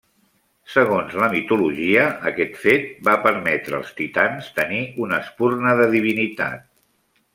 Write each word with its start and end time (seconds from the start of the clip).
Segons 0.75 1.17
la 1.23 1.27
mitologia, 1.33 2.05
aquest 2.31 2.57
fet 2.63 2.89
va 3.09 3.15
permetre 3.27 3.77
als 3.81 3.91
titans 4.01 4.49
tenir 4.61 4.81
una 5.07 5.21
espurna 5.27 5.77
de 5.83 5.87
divinitat. 5.97 6.67